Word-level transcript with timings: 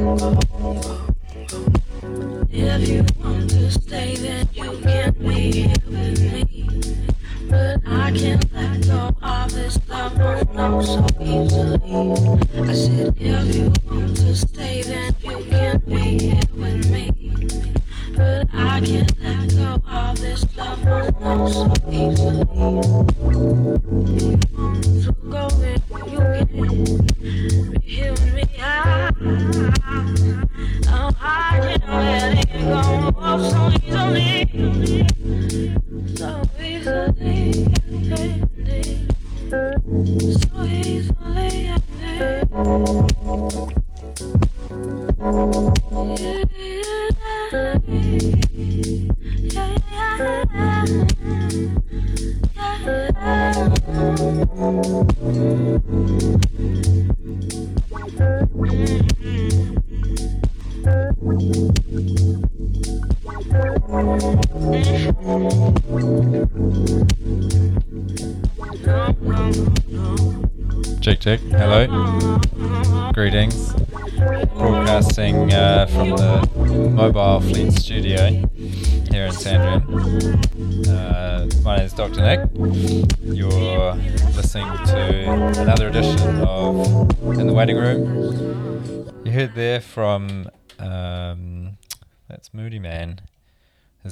Oh, 0.00 0.16
oh, 0.16 0.16
oh, 0.22 0.40
oh. 0.52 0.57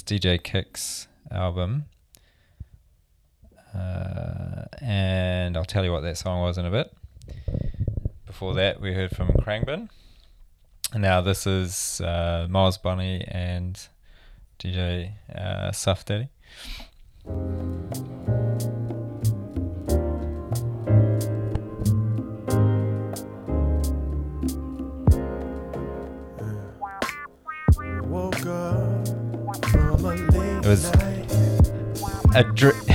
DJ 0.06 0.40
Kicks 0.40 1.08
album. 1.32 1.86
Uh, 3.74 4.64
and 4.80 5.56
I'll 5.56 5.64
tell 5.64 5.84
you 5.84 5.90
what 5.92 6.02
that 6.02 6.16
song 6.16 6.40
was 6.40 6.56
in 6.56 6.64
a 6.64 6.70
bit. 6.70 6.94
Before 8.24 8.54
that, 8.54 8.80
we 8.80 8.94
heard 8.94 9.14
from 9.14 9.28
Khruangbin. 9.28 9.88
And 10.92 11.02
now 11.02 11.20
this 11.20 11.46
is 11.46 12.00
uh, 12.00 12.46
Miles 12.48 12.78
Bunny 12.78 13.24
and 13.26 13.78
DJ 14.60 15.12
uh, 15.34 15.72
Daddy. 16.04 16.28
It 30.66 30.70
was 30.70 30.84
a 32.34 32.42
drink. 32.52 32.76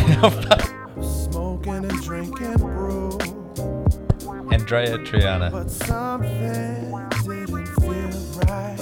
Smoking 1.32 1.86
and 1.86 2.02
drinking 2.02 2.56
brew. 2.56 3.18
Andrea 4.52 4.98
Triana. 4.98 5.50
But 5.50 5.72
something 5.72 6.92
didn't 7.24 7.68
feel 7.78 8.12
right. 8.42 8.78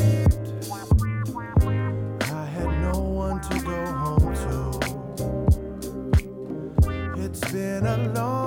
I 2.31 2.45
had 2.45 2.81
no 2.81 2.97
one 2.97 3.39
to 3.41 3.59
go 3.59 3.85
home 3.93 4.33
to. 7.13 7.21
It's 7.23 7.41
been 7.51 7.85
a 7.85 8.11
long 8.15 8.38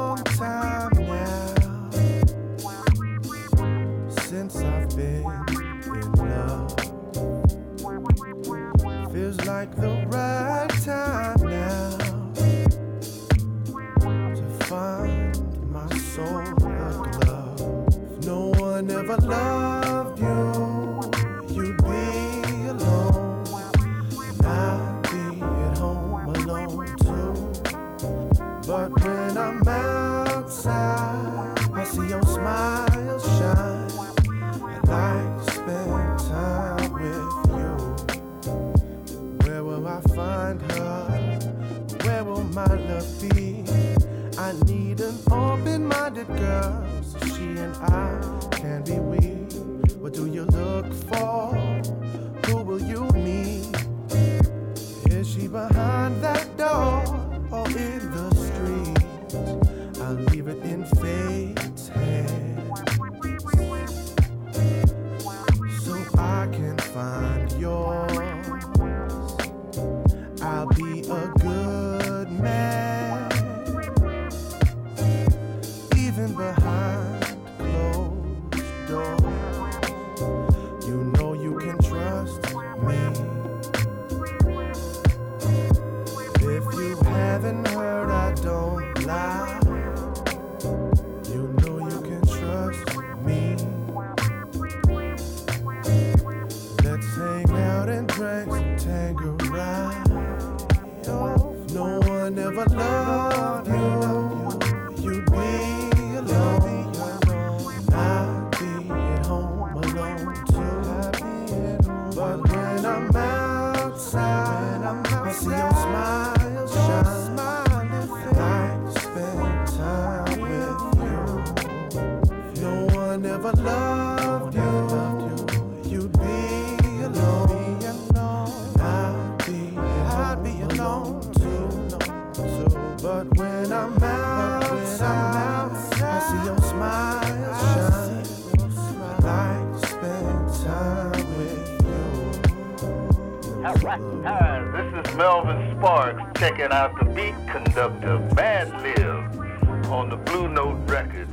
This 143.82 145.06
is 145.06 145.16
Melvin 145.16 145.76
Sparks 145.76 146.38
checking 146.38 146.66
out 146.66 146.96
the 147.00 147.04
beat 147.04 147.34
conductor 147.50 148.20
Mad 148.36 148.70
Live 148.80 149.90
on 149.90 150.08
the 150.08 150.16
Blue 150.18 150.46
Note 150.46 150.88
Records, 150.88 151.32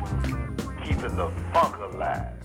keeping 0.83 1.15
the 1.15 1.31
funk 1.53 1.75
alive. 1.77 2.38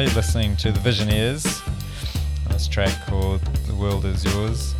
You're 0.00 0.14
listening 0.14 0.56
to 0.58 0.70
The 0.70 0.78
Visioneers 0.78 1.66
on 2.46 2.52
this 2.52 2.68
track 2.68 2.94
called 3.08 3.40
The 3.66 3.74
World 3.74 4.04
Is 4.04 4.24
Yours. 4.24 4.76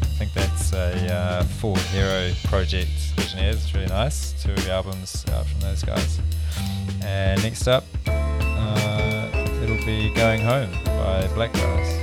I 0.00 0.06
think 0.06 0.32
that's 0.32 0.72
a 0.72 1.12
uh, 1.12 1.42
Four 1.42 1.76
Hero 1.76 2.30
project, 2.44 2.90
Visioneers. 3.16 3.54
It's 3.54 3.74
really 3.74 3.86
nice. 3.86 4.40
Two 4.40 4.54
albums 4.70 5.24
out 5.32 5.46
from 5.46 5.60
those 5.60 5.82
guys. 5.82 6.20
And 7.02 7.42
next 7.42 7.66
up, 7.66 7.84
uh, 8.06 9.30
it'll 9.60 9.84
be 9.84 10.14
Going 10.14 10.40
Home 10.42 10.70
by 10.84 11.26
Black 11.34 11.52
Glass. 11.52 11.99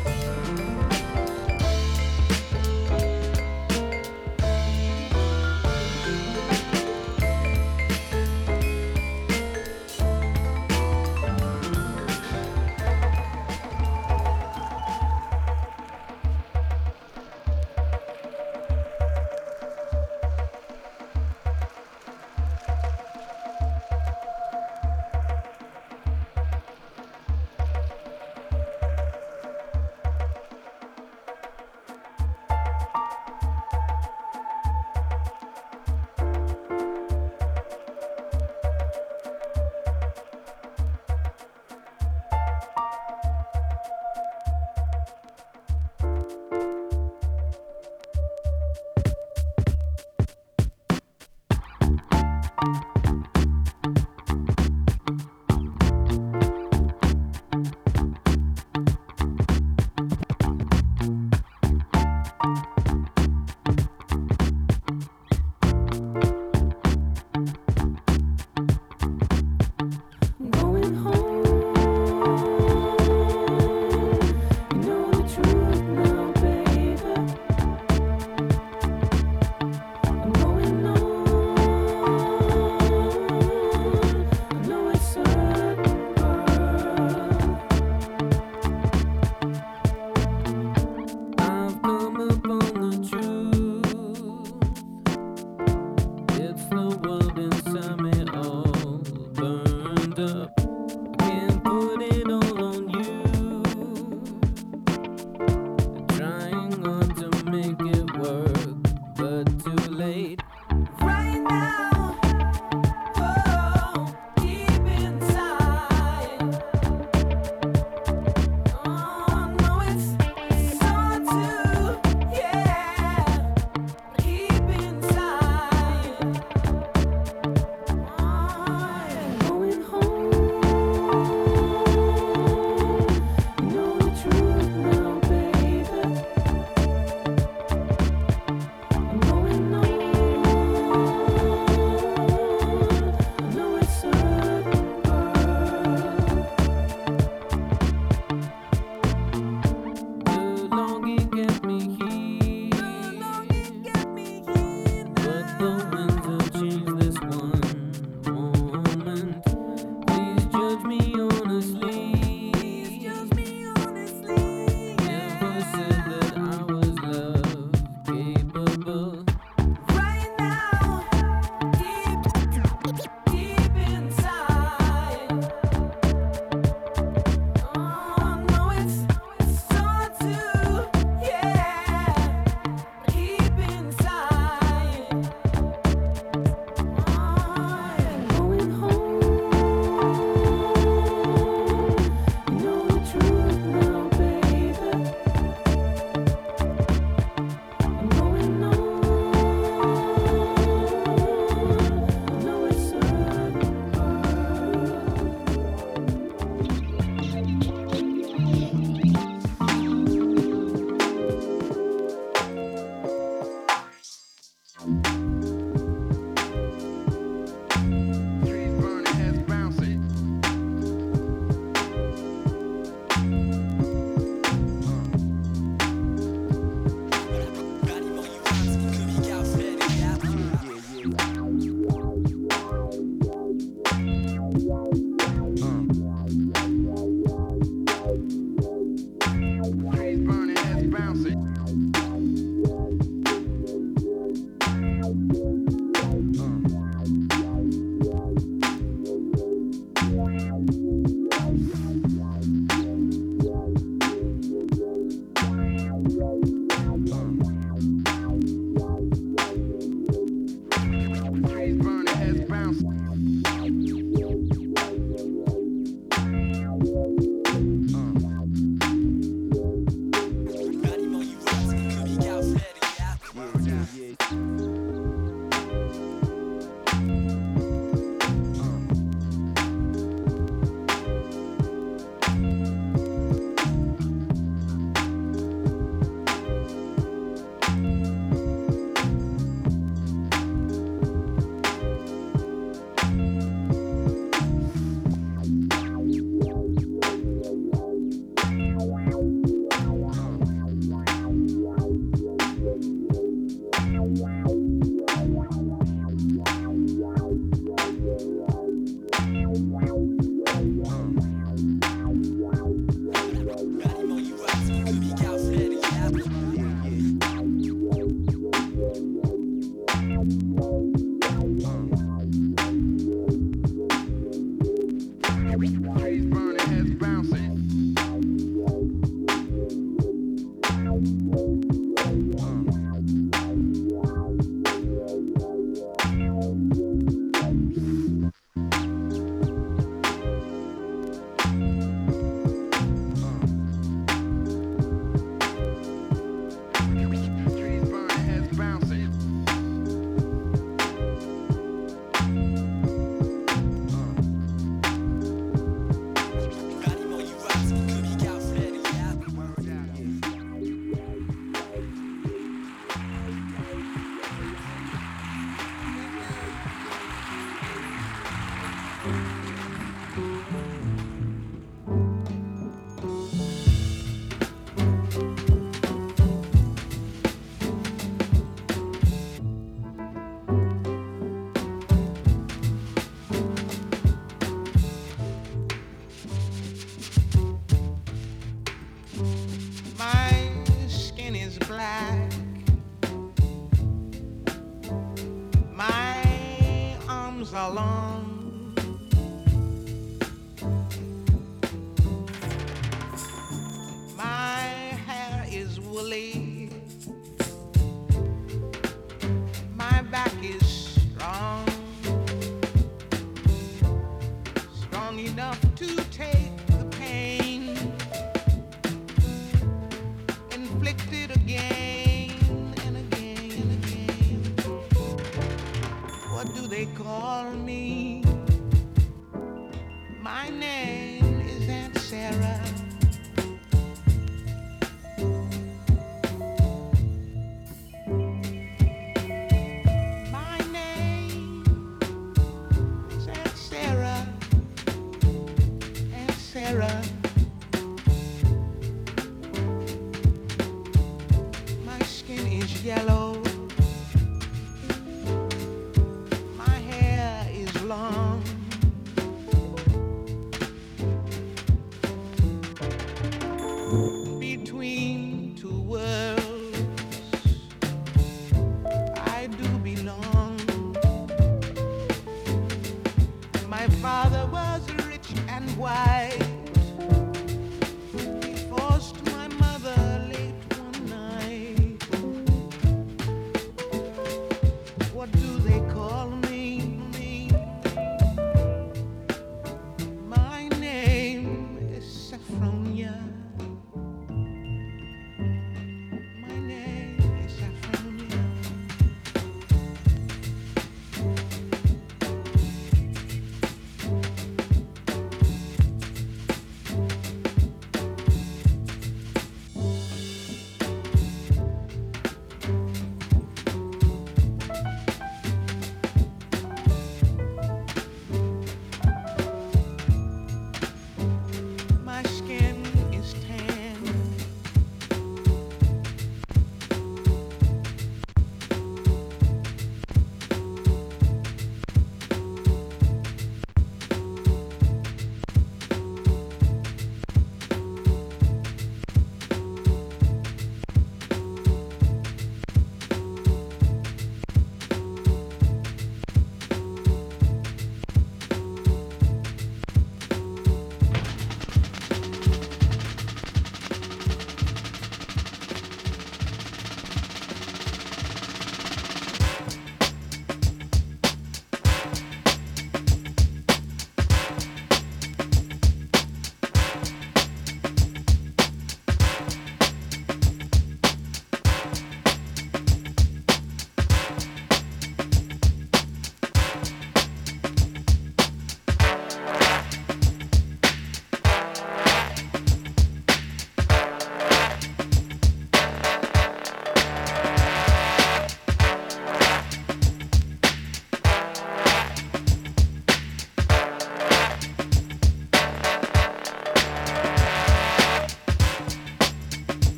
Sarah. 446.67 447.16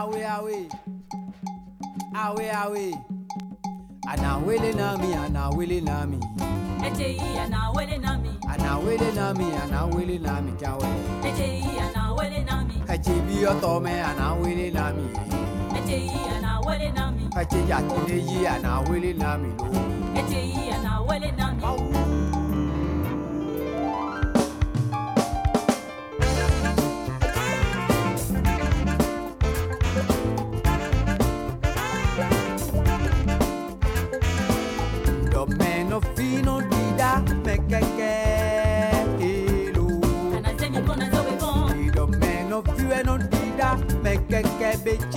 Awe 0.00 0.20
awe. 0.36 0.58
Awe 2.14 2.46
awe. 2.62 2.84
Anawele 4.12 4.72
nami 4.72 5.14
anawele 5.14 5.80
nami. 5.80 6.18
Echeyi 6.86 7.38
anawele 7.44 7.98
nami, 7.98 8.30
anawele 8.48 9.12
nami 9.12 9.44
anawele 9.62 10.18
nami 10.18 10.52
kawe 10.60 10.88
echeyi 11.28 11.78
anawele 11.86 12.40
nami, 12.44 12.74
kachebi 12.86 13.46
otome 13.46 13.92
anawele 14.02 14.70
nami. 14.70 15.04
Echeyi 15.78 16.10
anawele 16.36 16.90
nami, 16.92 17.28
kache 17.34 17.58
yatineyi 17.68 18.46
anawele 18.46 19.12
nami 19.12 19.48
lo. 19.58 19.68
Echeyi 20.20 20.70
anawele 20.70 21.30
nami. 21.32 21.49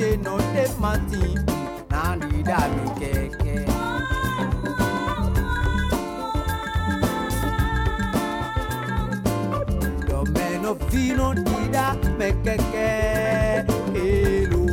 ṣe 0.04 0.18
nà 0.26 0.34
dé 0.54 0.64
màtì 0.82 1.24
náà 1.92 2.16
da 2.48 2.60
mi 2.76 2.86
kẹ̀kẹ́. 3.00 3.60
Domeno 10.08 10.72
fino 10.90 11.28
di 11.46 11.60
da 11.76 11.88
me 12.18 12.30
che 12.44 12.56
che 12.72 12.90
elu. 14.06 14.64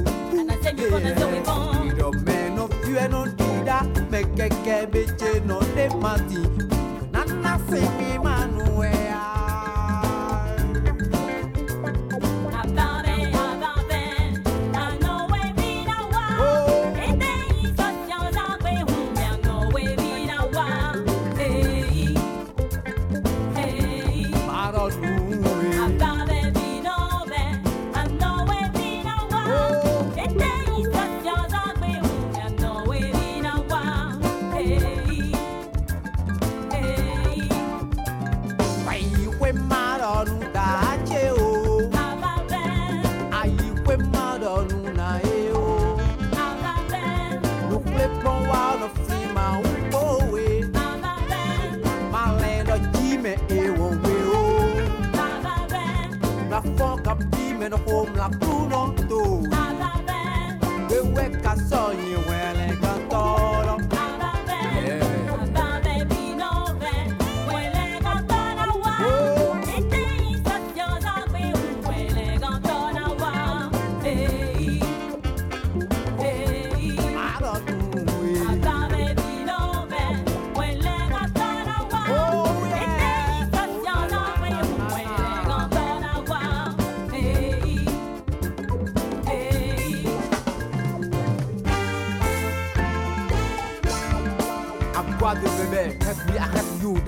Domeno 1.98 2.64
fino 2.82 3.20
di 3.38 3.50
da 3.68 3.78
me 4.10 4.20
che 4.36 4.46
che 4.64 4.76
invece 4.84 5.30
non 5.48 5.64
è. 5.84 6.59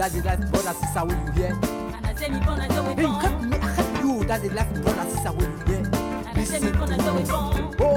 That's 0.02 0.14
the 0.14 0.22
last 0.24 0.50
brother 0.50 0.72
sister 0.72 1.04
when 1.04 1.26
you 1.26 1.32
hear. 1.32 1.54
Hey, 2.18 2.28
me, 2.28 3.56
I 3.56 3.66
help 3.70 4.02
you. 4.02 4.24
That's 4.24 4.42
the 4.42 4.50
last 4.52 4.82
brother 4.82 5.10
sister 5.10 5.30
when 5.30 5.46
you 5.46 5.64
hear. 5.64 5.82
Listen 6.34 6.60
to 6.60 6.86
me. 6.88 7.22
Listen 7.22 7.91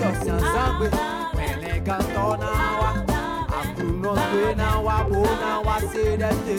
sosian 0.00 0.40
zangwe. 0.52 0.88
Wele 1.36 1.80
ganto 1.86 2.36
nawa, 2.42 2.90
akuno 3.60 4.12
twe 4.14 4.54
nawa, 4.54 4.96
bo 5.08 5.22
nawa, 5.42 5.80
se 5.92 6.16
de 6.16 6.56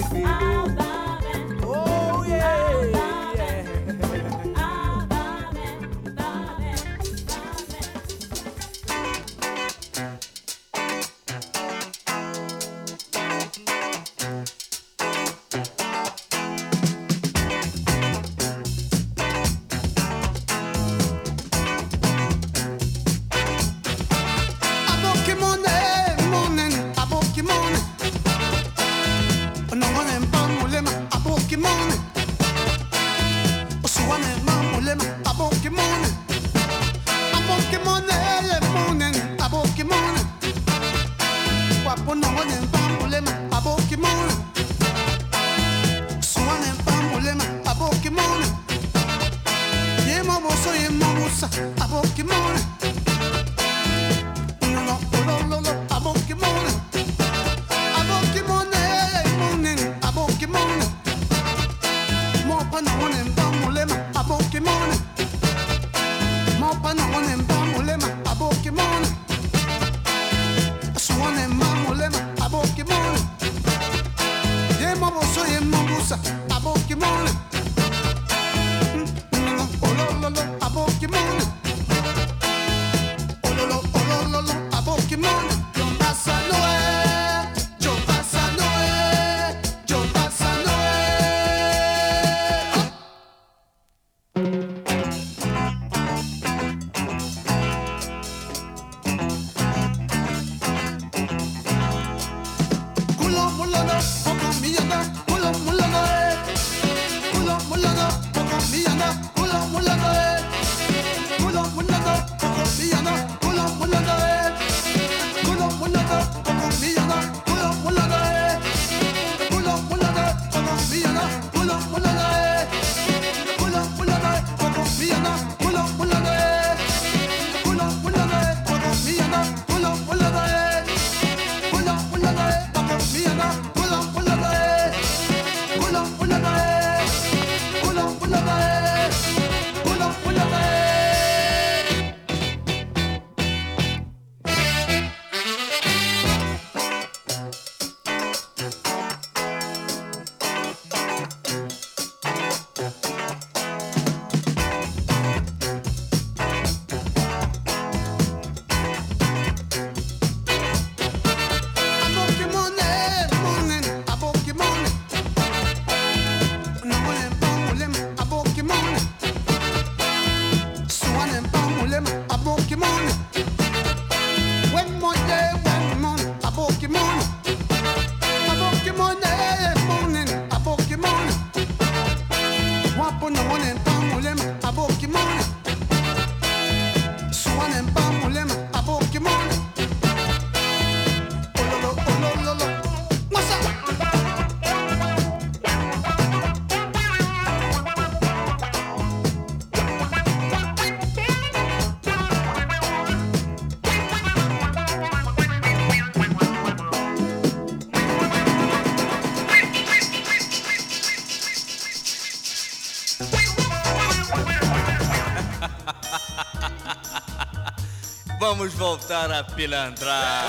Vamos 218.54 218.74
voltar 218.74 219.32
a 219.32 219.46
pilantrar. 219.46 220.46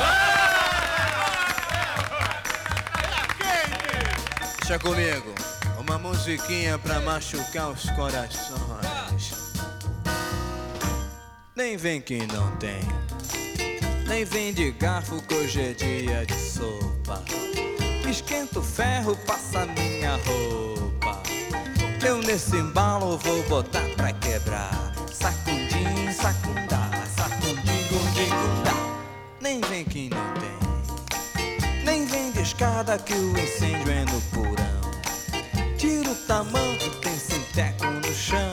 Deixa 4.59 4.77
comigo. 4.77 5.33
Uma 5.79 5.99
musiquinha 5.99 6.77
pra 6.81 6.99
machucar 6.99 7.71
os 7.71 7.89
corações. 7.91 9.53
Nem 11.55 11.77
vem 11.77 12.01
que 12.01 12.27
não 12.27 12.51
tem. 12.57 12.81
Nem 14.09 14.25
vem 14.25 14.53
de 14.53 14.73
garfo 14.73 15.23
que 15.23 15.35
hoje 15.35 15.61
é 15.61 15.73
dia 15.73 16.27
de 16.27 16.35
sopa. 16.35 17.23
Esquenta 18.11 18.59
o 18.59 18.63
ferro, 18.65 19.17
passa 19.19 19.65
minha 19.65 20.17
roupa. 20.17 21.23
Eu 22.05 22.19
nesse 22.19 22.57
embalo 22.57 23.17
vou 23.19 23.45
botar 23.45 23.85
pra 23.97 24.13
quebrar. 24.15 24.93
Sacundim, 25.13 26.13
sacundá, 26.13 26.72
gundá. 28.27 28.75
Nem 29.41 29.61
vem 29.63 29.85
que 29.85 30.11
não 30.11 30.35
tem. 30.35 31.85
Nem 31.85 32.07
vem 32.07 32.33
de 32.33 32.41
escada 32.41 32.99
que 32.99 33.15
o 33.15 33.39
incêndio 33.39 33.91
é 33.91 34.05
no 34.05 34.21
porão. 34.33 34.83
Tira 35.77 36.11
o 36.11 36.15
tamanco, 36.27 36.91
tem 37.01 37.19
sinteco 37.19 37.87
no 37.87 38.15
chão. 38.15 38.51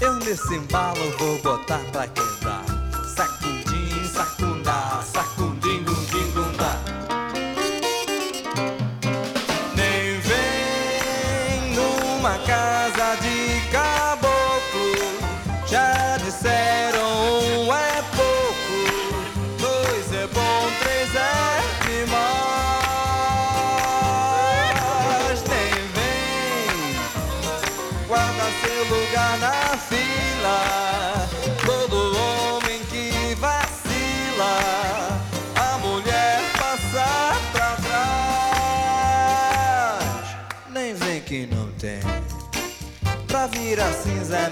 Eu 0.00 0.14
nesse 0.16 0.54
embalo 0.54 1.10
vou 1.18 1.38
botar 1.42 1.80
pra 1.92 2.06
quebrar. 2.08 2.73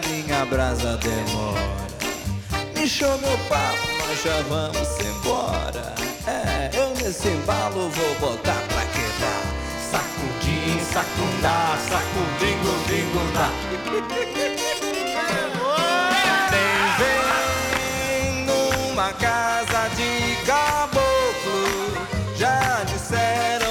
Minha 0.07 0.45
brasa 0.47 0.97
demora. 0.99 1.83
Me 2.75 2.87
show 2.89 3.19
meu 3.19 3.39
papo, 3.49 3.87
nós 3.99 4.23
já 4.23 4.43
vamos 4.49 4.89
embora. 5.01 5.95
É, 6.27 6.71
eu 6.75 6.91
nesse 6.91 7.29
embalo 7.29 7.89
vou 7.91 8.15
botar 8.21 8.61
pra 8.69 8.85
quebrar. 8.87 9.43
Sacudim, 9.91 10.79
sacundá, 10.93 11.77
sacudim, 11.89 12.57
gundim, 12.63 13.05
gundá. 13.13 13.51
Nem 16.51 16.83
vem 16.99 18.47
numa 18.47 19.13
casa 19.15 19.89
de 19.97 20.37
caboclo. 20.47 21.63
Já 22.37 22.85
disseram 22.85 23.62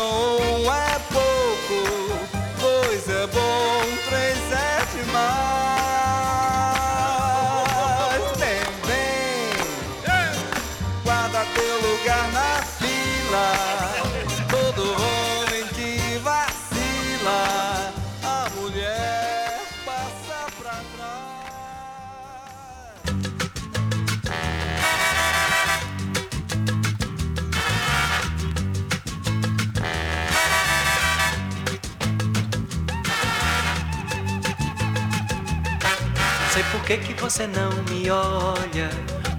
você 37.31 37.47
não 37.47 37.71
me 37.83 38.11
olha, 38.11 38.89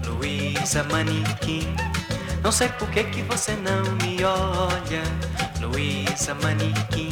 Luísa 0.07 0.83
Manequim. 0.85 1.75
Não 2.41 2.51
sei 2.51 2.67
por 2.69 2.89
que 2.89 3.03
que 3.03 3.21
você 3.21 3.51
não 3.51 3.83
me 4.01 4.17
olha, 4.25 5.03
Luísa 5.61 6.33
Manequim. 6.41 7.11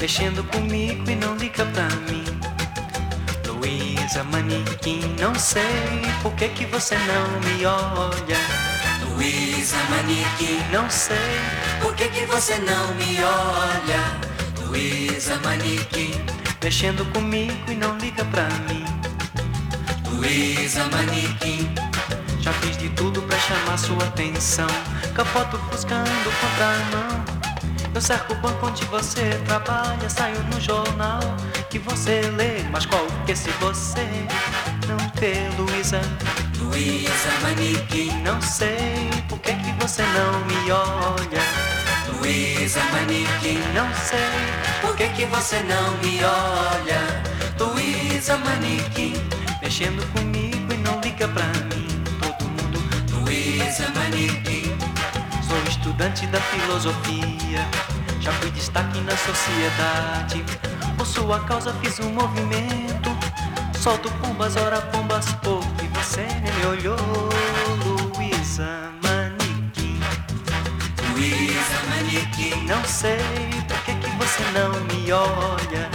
Mexendo 0.00 0.42
comigo 0.50 1.10
e 1.10 1.16
não 1.16 1.36
liga 1.36 1.66
pra 1.66 1.84
mim. 2.08 2.24
Luísa 3.46 4.24
Manequim, 4.24 5.02
não 5.20 5.34
sei 5.34 6.00
por 6.22 6.32
que 6.32 6.48
que 6.48 6.64
você 6.64 6.96
não 6.96 7.28
me 7.40 7.66
olha. 7.66 8.40
Luísa 9.10 9.76
Manequim, 9.90 10.62
não 10.72 10.88
sei 10.88 11.42
por 11.82 11.94
que 11.94 12.08
que 12.08 12.24
você 12.24 12.56
não 12.56 12.94
me 12.94 13.22
olha. 13.22 14.66
Luísa 14.66 15.38
Manequim, 15.44 16.14
mexendo 16.62 17.04
comigo 17.12 17.70
e 17.70 17.74
não 17.74 17.98
liga 17.98 18.24
pra 18.24 18.48
mim. 18.66 19.01
Luísa 20.22 20.84
Manequim 20.84 21.68
Já 22.38 22.52
fiz 22.52 22.76
de 22.76 22.88
tudo 22.90 23.20
pra 23.22 23.36
chamar 23.40 23.76
sua 23.76 24.04
atenção. 24.04 24.68
Capoto 25.16 25.58
buscando 25.68 26.30
contramão. 26.40 27.24
Eu 27.92 28.00
cerco 28.00 28.32
o 28.32 28.36
banco 28.36 28.68
onde 28.68 28.84
você 28.84 29.40
trabalha 29.46 30.08
Saio 30.08 30.40
no 30.44 30.60
jornal 30.60 31.18
que 31.68 31.80
você 31.80 32.20
lê. 32.36 32.62
Mas 32.70 32.86
qual 32.86 33.04
que 33.26 33.34
se 33.34 33.50
você 33.58 34.06
não 34.86 34.96
ter 35.10 35.50
Luísa? 35.58 36.00
Luísa 36.56 37.30
Manequim 37.42 38.12
Não 38.22 38.40
sei 38.40 39.10
por 39.28 39.40
que 39.40 39.52
que 39.54 39.72
você 39.80 40.02
não 40.02 40.44
me 40.44 40.70
olha. 40.70 41.42
Luísa 42.20 42.80
Manequim 42.92 43.58
Não 43.74 43.92
sei 43.94 44.80
por 44.80 44.96
que 44.96 45.08
que 45.08 45.24
você 45.24 45.58
não 45.64 45.96
me 45.98 46.20
olha? 46.22 47.22
Luísa 47.58 48.36
Manequim 48.38 49.31
Mexendo 49.72 50.06
comigo 50.12 50.70
e 50.70 50.76
não 50.76 51.00
liga 51.00 51.26
pra 51.28 51.44
mim. 51.44 51.88
Todo 52.20 52.44
mundo 52.44 53.24
Luísa 53.24 53.88
Manequim 53.94 54.70
Sou 55.48 55.56
estudante 55.66 56.26
da 56.26 56.38
filosofia. 56.38 57.66
Já 58.20 58.32
fui 58.32 58.50
destaque 58.50 59.00
na 59.00 59.16
sociedade. 59.16 60.44
Por 60.94 61.06
sua 61.06 61.40
causa 61.44 61.72
fiz 61.80 61.98
um 62.00 62.12
movimento. 62.12 63.16
Solto 63.72 64.10
pombas, 64.20 64.56
ora 64.56 64.78
pombas 64.78 65.32
pouco 65.42 65.66
E 65.82 65.86
você 65.96 66.20
nem 66.20 66.52
me 66.52 66.66
olhou. 66.66 67.30
Luísa 68.18 68.92
Manequim 69.02 69.98
Luísa 71.14 71.78
Manequim 71.88 72.66
Não 72.66 72.84
sei 72.84 73.16
por 73.66 73.78
que 73.84 73.94
que 73.94 74.10
você 74.18 74.42
não 74.52 74.78
me 74.84 75.10
olha. 75.10 75.88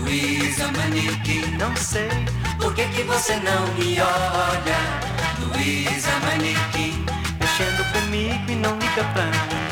Luísa 0.00 0.70
Manequim 0.70 1.56
Não 1.58 1.74
sei 1.74 2.37
por 2.58 2.74
que 2.74 2.84
que 2.88 3.02
você 3.04 3.36
não 3.36 3.66
me 3.74 4.00
olha? 4.00 5.08
Luísa 5.40 6.10
Manequim 6.24 7.04
Mexendo 7.40 7.84
comigo 7.92 8.50
e 8.50 8.54
não 8.56 8.78
liga 8.78 9.04
pra 9.14 9.24
mim 9.24 9.64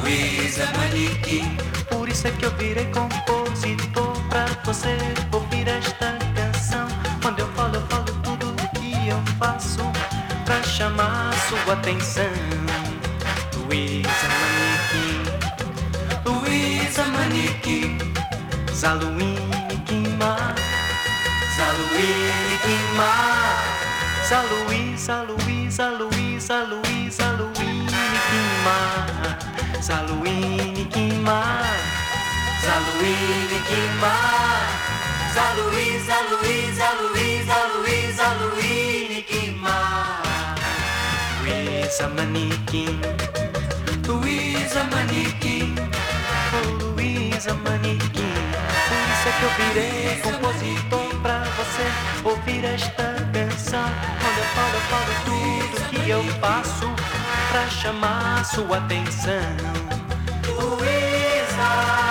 Luísa 0.00 0.66
Manequim 0.76 1.56
Por 1.90 2.08
isso 2.08 2.28
é 2.28 2.30
que 2.30 2.44
eu 2.44 2.50
virei 2.52 2.86
compositor 2.86 4.16
Pra 4.28 4.46
você 4.64 4.96
ouvir 5.32 5.66
esta 5.68 6.18
canção. 6.34 6.86
Quando 7.22 7.40
eu 7.40 7.48
falo, 7.52 7.76
eu 7.76 7.86
falo 7.86 8.04
tudo 8.22 8.50
o 8.50 8.68
que 8.78 9.08
eu 9.08 9.20
faço 9.38 9.80
Pra 10.44 10.62
chamar 10.62 11.32
sua 11.48 11.72
atenção. 11.72 12.24
Luísa 13.56 14.28
Manequim 14.40 15.26
Luísa 16.24 17.04
Saint-Louis 21.56 22.58
qui 22.64 22.76
marque. 22.96 23.84
Saint-Louis, 24.28 24.98
Saint-Louis, 24.98 25.70
Saint-Louis, 25.70 26.40
Saint-Louis, 26.40 27.10
Saint-Louis 27.10 27.86
qui 28.28 28.42
marque. 28.66 29.82
Saint-Louis 29.82 30.86
qui 30.92 31.06
marque. 31.28 31.86
Saint-Louis 32.64 33.60
qui 33.68 33.82
marque. 34.00 34.86
Saint-Louis, 35.34 35.94
Saint-Louis, 36.08 36.76
Saint-Louis, 36.76 37.16
Luísa 46.86 47.52
oh, 47.52 47.68
Maniquim, 47.68 48.32
por 48.88 48.96
isso 49.08 49.28
é 49.28 49.32
que 49.32 49.44
eu 49.44 49.50
virei 49.58 50.20
compositor 50.20 51.05
pra 51.22 51.40
você 51.40 51.82
ouvir 52.24 52.64
esta 52.64 53.14
canção. 53.32 53.88
Quando 54.20 54.38
eu 54.38 54.44
falo, 54.54 54.74
eu 54.74 54.80
falo 54.80 55.12
tudo 55.24 55.88
que 55.90 56.10
eu 56.10 56.22
faço 56.40 56.86
pra 57.50 57.68
chamar 57.68 58.44
sua 58.44 58.78
atenção. 58.78 59.56
Luísa, 60.46 62.06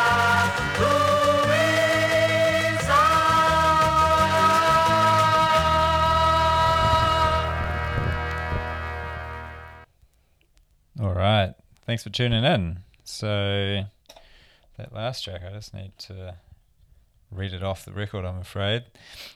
All 10.99 11.13
right. 11.13 11.53
Thanks 11.85 12.03
for 12.03 12.09
tuning 12.09 12.43
in. 12.43 12.79
So, 13.03 13.83
that 14.77 14.93
last 14.93 15.23
track, 15.23 15.41
I 15.43 15.51
just 15.51 15.73
need 15.73 15.91
to 15.99 16.35
read 17.31 17.53
it 17.53 17.63
off 17.63 17.85
the 17.85 17.91
record, 17.91 18.25
I'm 18.25 18.39
afraid. 18.39 18.85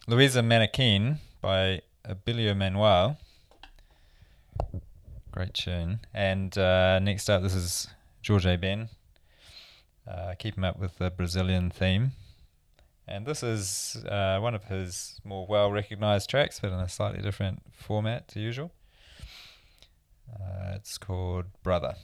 Louisa 0.08 0.42
Mannequin 0.42 1.20
by 1.42 1.82
Abílio 2.08 2.56
Manoel. 2.56 3.18
Great 5.32 5.54
tune. 5.54 6.00
And 6.14 6.58
uh, 6.58 7.00
next 7.00 7.30
up, 7.30 7.42
this 7.42 7.56
is 7.56 7.88
Jorge 8.26 8.58
Ben. 8.58 8.90
Uh, 10.08 10.34
keeping 10.40 10.64
up 10.64 10.80
with 10.80 10.98
the 10.98 11.12
Brazilian 11.12 11.70
theme. 11.70 12.14
And 13.08 13.26
this 13.26 13.44
is 13.44 13.98
uh, 14.08 14.40
one 14.40 14.56
of 14.56 14.66
his 14.66 15.20
more 15.24 15.46
well 15.48 15.72
recognized 15.72 16.30
tracks, 16.30 16.60
but 16.60 16.72
in 16.72 16.80
a 16.80 16.90
slightly 16.90 17.22
different 17.22 17.62
format 17.72 18.28
to 18.30 18.40
usual. 18.40 18.72
Uh, 20.32 20.74
it's 20.76 20.98
called 20.98 21.46
Brother. 21.64 21.96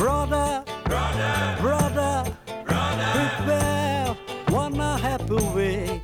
Brother, 0.00 0.64
brother, 0.84 1.58
brother, 1.60 2.32
prepare 2.64 4.16
one 4.48 4.80
a 4.80 4.96
happy 4.96 5.34
way 5.54 6.00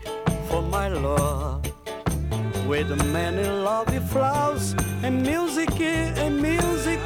for 0.50 0.60
my 0.60 0.88
love. 0.88 1.64
With 2.68 2.90
many 3.10 3.48
lovely 3.48 4.00
flowers 4.00 4.74
and 5.02 5.22
music 5.22 5.80
and 5.80 6.42
music. 6.42 7.00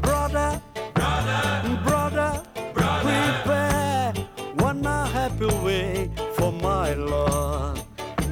Brother, 0.00 0.62
brother, 0.94 1.80
brother, 1.84 2.42
prepare 2.72 4.12
one 4.58 4.86
a 4.86 5.06
happy 5.06 5.52
way 5.64 6.08
for 6.36 6.52
my 6.52 6.94
love. 6.94 7.84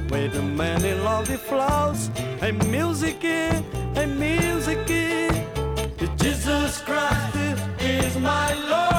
With 0.09 0.41
many 0.41 0.93
lovely 0.93 1.35
flowers 1.35 2.09
and 2.39 2.55
music 2.71 3.21
and 3.25 4.17
music. 4.17 5.06
Jesus 6.27 6.81
Christ 6.81 7.37
is 7.79 8.17
my 8.17 8.53
Lord. 8.69 8.96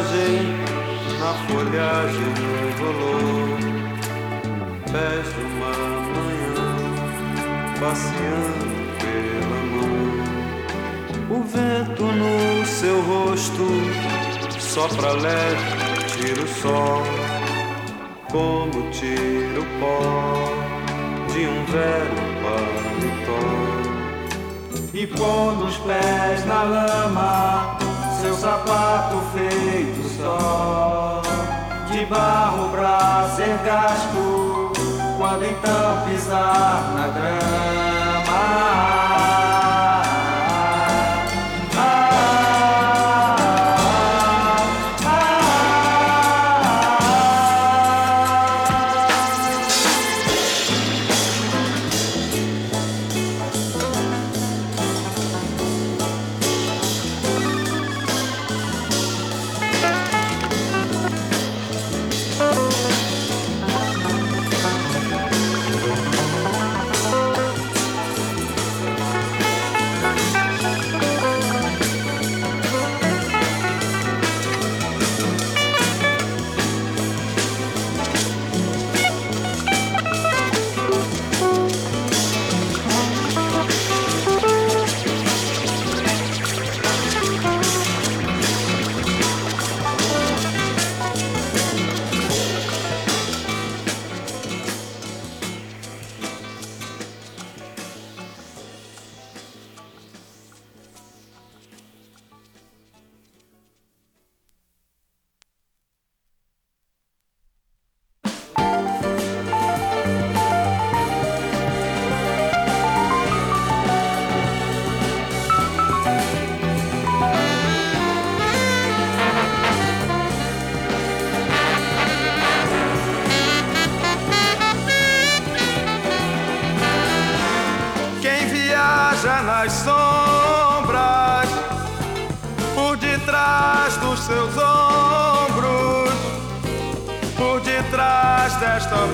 Paisagem, 0.00 0.56
na 1.18 1.32
folhagem 1.46 2.32
rolô, 2.78 3.16
pés 4.90 5.26
de 5.34 5.40
uma 5.42 5.74
manhã, 6.14 6.68
passeando 7.78 8.72
pela 8.98 9.60
mão. 9.72 10.08
O 11.30 11.38
vento 11.44 12.04
no 12.04 12.34
seu 12.66 12.98
rosto 13.02 13.66
sopra 14.58 15.12
leve, 15.12 15.70
tira 16.08 16.42
o 16.42 16.48
sol, 16.48 17.02
como 18.30 18.90
tira 18.90 19.60
o 19.60 19.64
pó 19.80 20.54
de 21.32 21.40
um 21.46 21.64
velho 21.66 22.22
paletó. 22.42 23.44
E 24.92 25.06
pondo 25.06 25.66
os 25.66 25.76
pés 25.78 26.44
na 26.46 26.62
lama, 26.62 27.69
seu 28.20 28.34
sapato 28.34 29.16
feito 29.32 30.06
só, 30.20 31.22
de 31.90 32.04
barro 32.04 32.68
pra 32.68 33.30
ser 33.34 33.56
gasto, 33.64 34.72
quando 35.16 35.46
então 35.46 36.02
pisar 36.06 36.92
na 36.94 37.08
grama. 37.08 39.09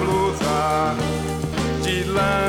Blusa 0.07 0.95
de 1.83 2.05
lã, 2.05 2.46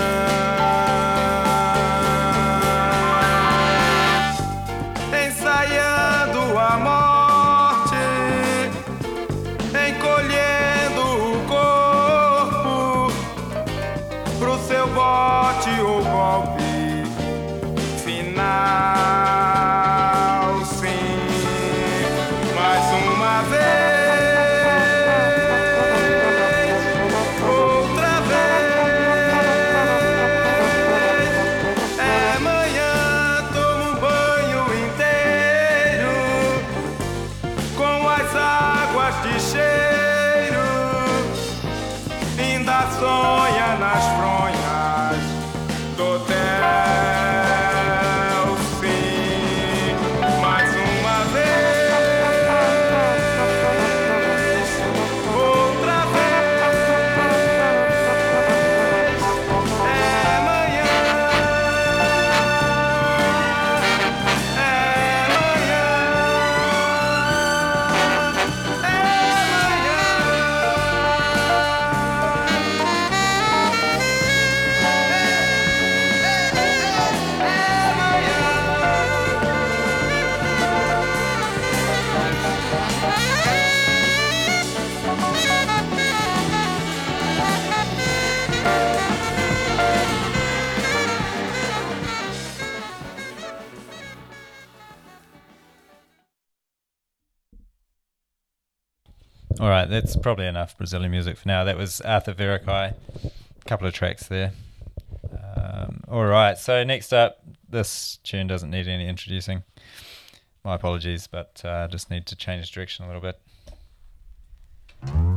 that's 100.02 100.16
probably 100.16 100.46
enough 100.46 100.78
Brazilian 100.78 101.10
music 101.10 101.38
for 101.38 101.48
now. 101.48 101.64
That 101.64 101.76
was 101.76 102.02
Arthur 102.02 102.34
Verocai. 102.34 102.94
A 103.26 103.66
couple 103.66 103.88
of 103.88 103.94
tracks 103.94 104.28
there. 104.28 104.52
Um, 105.32 106.02
all 106.08 106.26
right, 106.26 106.56
so 106.56 106.84
next 106.84 107.14
up, 107.14 107.40
this 107.68 108.20
tune 108.24 108.46
doesn't 108.46 108.70
need 108.70 108.88
any 108.88 109.08
introducing. 109.08 109.64
My 110.64 110.76
apologies, 110.76 111.26
but 111.26 111.62
uh, 111.66 111.88
just 111.88 112.12
need 112.12 112.28
to 112.28 112.36
change 112.36 112.72
direction 112.72 113.06
a 113.06 113.08
little 113.08 113.22
bit. 115.02 115.37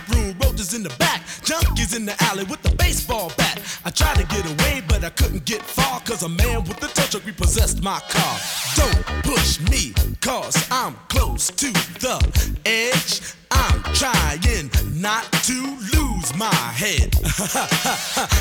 in 1.93 2.05
the 2.05 2.15
alley 2.23 2.43
with 2.45 2.63
a 2.71 2.75
baseball 2.75 3.31
bat. 3.37 3.59
I 3.85 3.89
tried 3.89 4.17
to 4.17 4.25
get 4.27 4.45
away, 4.45 4.81
but 4.87 5.03
I 5.03 5.09
couldn't 5.09 5.45
get 5.45 5.61
far, 5.61 5.99
cause 6.01 6.23
a 6.23 6.29
man 6.29 6.63
with 6.63 6.77
a 6.83 6.87
tow 6.87 7.03
truck 7.03 7.25
repossessed 7.25 7.81
my 7.83 7.99
car. 8.09 8.39
Don't 8.75 9.23
push 9.23 9.59
me, 9.69 9.93
cause 10.21 10.55
I'm 10.71 10.95
close 11.09 11.47
to 11.47 11.71
the 11.99 12.17
edge. 12.65 13.35
I'm 13.51 13.83
trying 13.93 14.69
not 15.01 15.31
to 15.43 15.77
lose 15.93 16.35
my 16.35 16.53
head. 16.53 17.09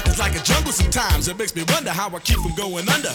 it's 0.06 0.18
like 0.18 0.36
a 0.36 0.42
jungle 0.42 0.72
sometimes. 0.72 1.26
It 1.26 1.38
makes 1.38 1.56
me 1.56 1.64
wonder 1.68 1.90
how 1.90 2.14
I 2.14 2.18
keep 2.20 2.38
from 2.38 2.54
going 2.54 2.88
under. 2.88 3.14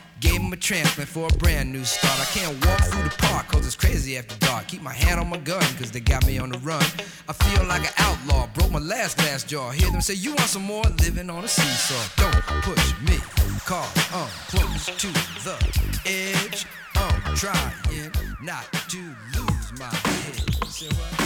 Gave 0.21 0.39
him 0.39 0.53
a 0.53 0.55
transplant 0.55 1.09
for 1.09 1.27
a 1.27 1.37
brand 1.39 1.73
new 1.73 1.83
start. 1.83 2.19
I 2.19 2.25
can't 2.25 2.53
walk 2.63 2.79
through 2.85 3.03
the 3.03 3.15
park 3.17 3.47
cause 3.47 3.65
it's 3.65 3.75
crazy 3.75 4.19
after 4.19 4.37
dark. 4.45 4.67
Keep 4.67 4.83
my 4.83 4.93
hand 4.93 5.19
on 5.19 5.27
my 5.27 5.39
gun 5.39 5.63
cause 5.79 5.89
they 5.89 5.99
got 5.99 6.27
me 6.27 6.37
on 6.37 6.51
the 6.51 6.59
run. 6.59 6.83
I 7.27 7.33
feel 7.33 7.65
like 7.65 7.81
an 7.81 7.93
outlaw, 7.97 8.47
broke 8.53 8.71
my 8.71 8.79
last 8.79 9.17
glass 9.17 9.43
jaw. 9.43 9.71
Hear 9.71 9.89
them 9.89 9.99
say, 9.99 10.13
You 10.13 10.29
want 10.29 10.41
some 10.41 10.61
more? 10.61 10.83
Living 10.99 11.27
on 11.31 11.43
a 11.43 11.47
seesaw. 11.47 12.21
Don't 12.21 12.61
push 12.61 12.93
me, 13.01 13.17
cause 13.65 13.89
I'm 14.13 14.29
close 14.47 14.85
to 14.85 15.07
the 15.43 15.57
edge. 16.05 16.67
I'm 16.95 17.35
trying 17.35 18.11
not 18.43 18.71
to 18.89 18.99
lose 19.33 19.79
my 19.79 19.85
head. 19.85 21.20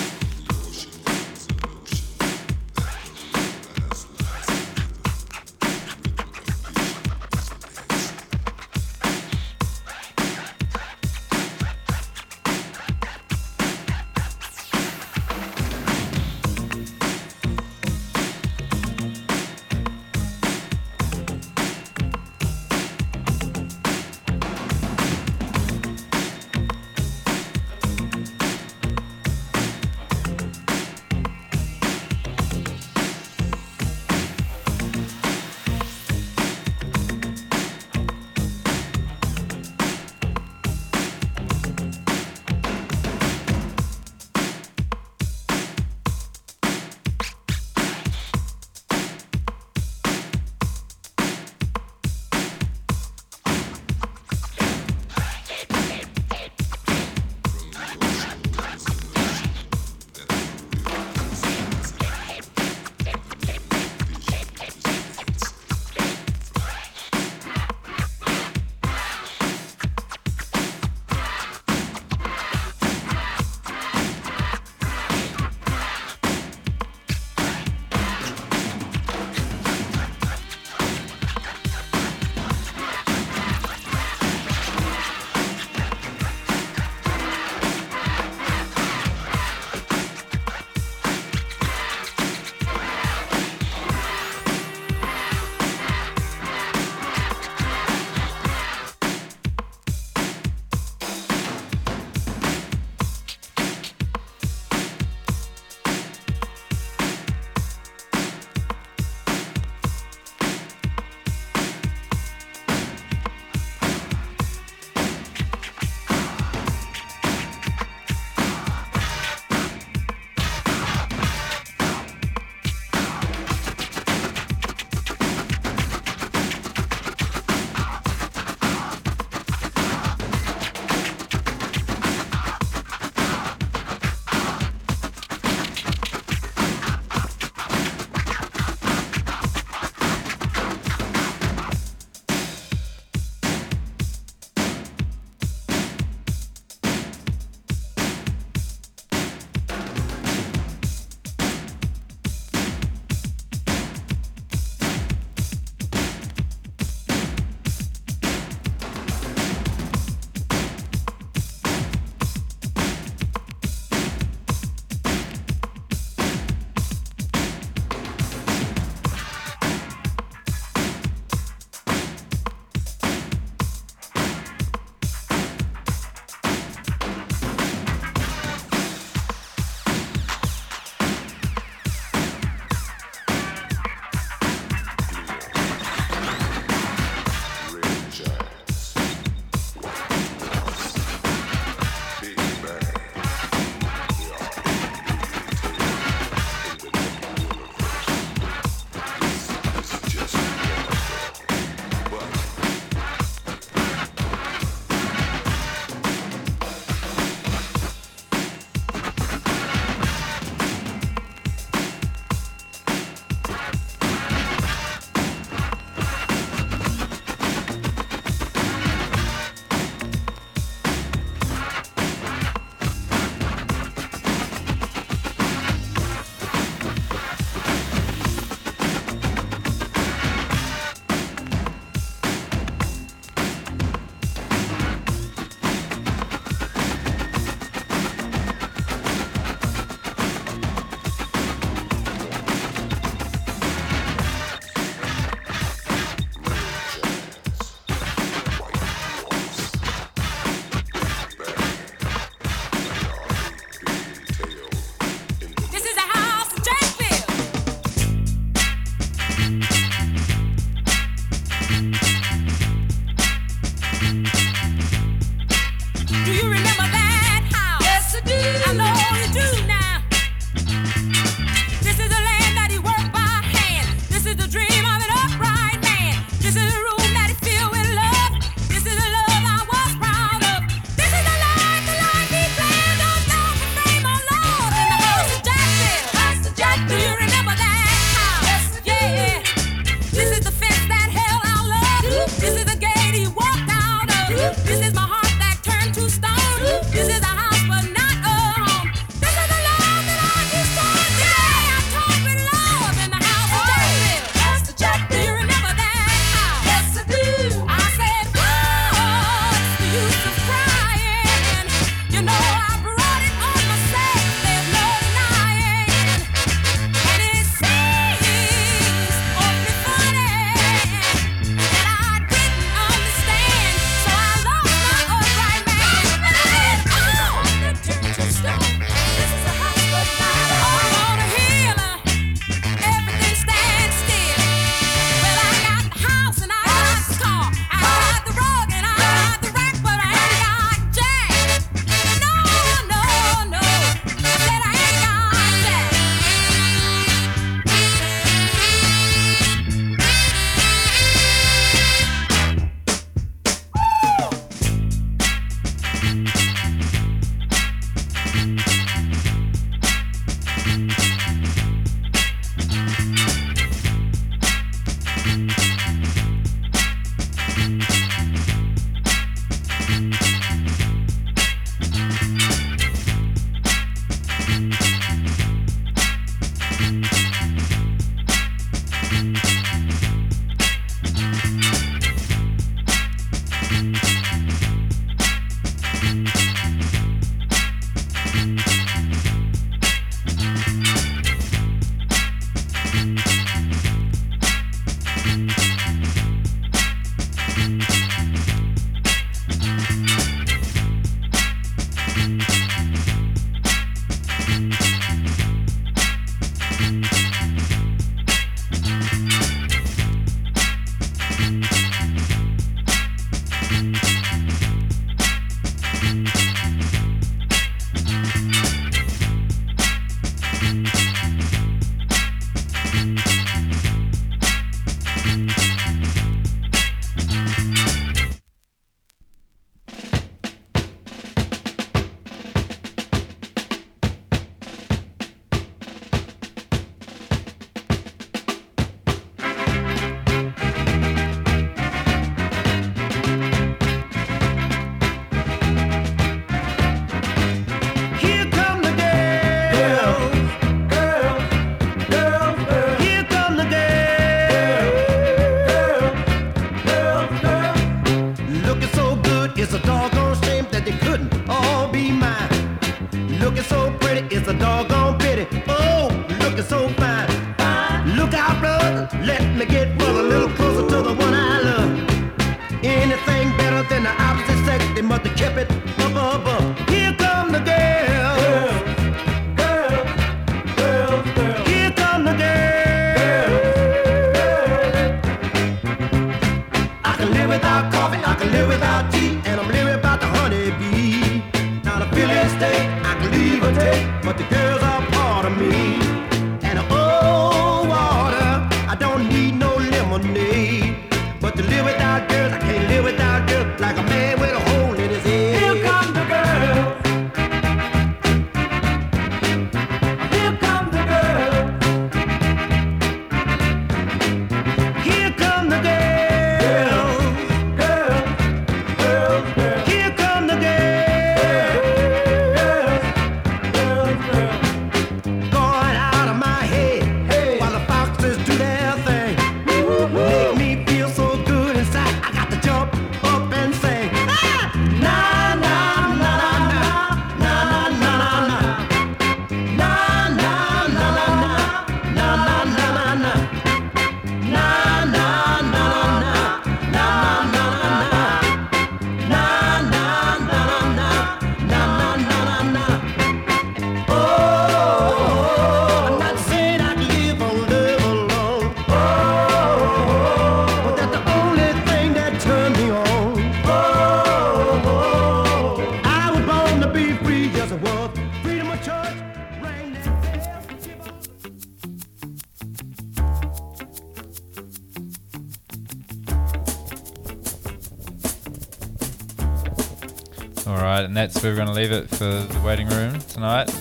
we're 581.50 581.56
going 581.56 581.68
to 581.68 581.74
leave 581.74 581.92
it 581.92 582.10
for 582.10 582.26
the 582.26 582.62
waiting 582.66 582.88
room 582.90 583.20
tonight. 583.22 583.72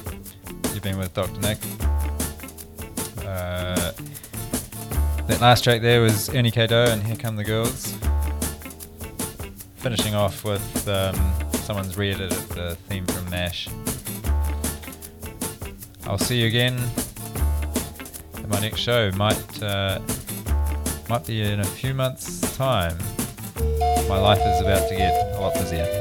You've 0.75 0.83
been 0.83 0.99
with 0.99 1.15
Dr. 1.15 1.41
Nick. 1.41 1.59
Uh, 3.21 3.93
that 5.27 5.41
last 5.41 5.65
track 5.65 5.81
there 5.81 6.01
was 6.01 6.29
Ernie 6.29 6.51
K. 6.51 6.67
Doe 6.67 6.85
and 6.85 7.03
Here 7.03 7.17
Come 7.17 7.37
the 7.37 7.45
Girls. 7.45 7.97
Finishing 9.77 10.15
off 10.15 10.45
with 10.45 10.89
um, 10.89 11.15
someone's 11.53 11.97
re 11.97 12.13
edited 12.13 12.37
the 12.51 12.77
theme 12.89 13.07
from 13.07 13.29
Nash. 13.31 13.69
I'll 16.07 16.19
see 16.19 16.41
you 16.41 16.47
again 16.47 16.79
my 18.49 18.61
next 18.61 18.81
show. 18.81 19.11
Might, 19.13 19.63
uh, 19.63 20.01
might 21.09 21.27
be 21.27 21.43
in 21.43 21.61
a 21.61 21.65
few 21.65 21.95
months' 21.95 22.41
time. 22.57 22.97
My 24.09 24.19
life 24.19 24.41
is 24.41 24.61
about 24.61 24.89
to 24.89 24.97
get 24.97 25.37
a 25.37 25.41
lot 25.41 25.55
busier. 25.55 25.94